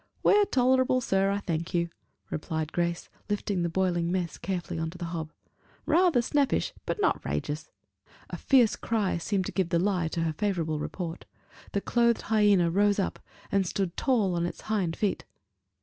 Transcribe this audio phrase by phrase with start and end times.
[0.23, 1.89] "We're tolerable, sir, I thank you,"
[2.31, 5.31] replied Grace, lifting the boiling mess carefully on to the hob:
[5.85, 7.69] "rather snappish, but not 'rageous."
[8.31, 11.25] A fierce cry seemed to give the lie to her favorable report:
[11.73, 13.19] the clothed hyena rose up,
[13.51, 15.23] and stood tall on its hind feet.